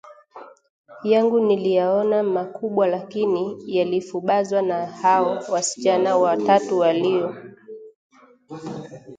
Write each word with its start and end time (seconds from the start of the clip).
Yangu 1.03 1.39
niliyaona 1.39 2.23
makubwa 2.23 2.87
lakini 2.87 3.57
yalifubazwa 3.65 4.61
na 4.61 4.85
hao 4.87 5.43
wasichana 5.49 6.17
watatu 6.17 6.79
walio 6.79 7.35